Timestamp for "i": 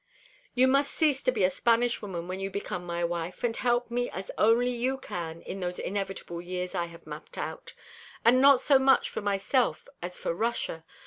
6.73-6.85